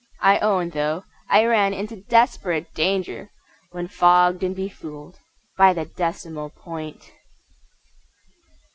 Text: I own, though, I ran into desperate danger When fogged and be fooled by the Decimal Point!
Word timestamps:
I 0.21 0.39
own, 0.39 0.69
though, 0.71 1.03
I 1.29 1.45
ran 1.45 1.75
into 1.75 1.97
desperate 2.01 2.73
danger 2.73 3.29
When 3.69 3.87
fogged 3.87 4.41
and 4.41 4.55
be 4.55 4.67
fooled 4.67 5.19
by 5.59 5.73
the 5.73 5.85
Decimal 5.85 6.49
Point! 6.49 7.11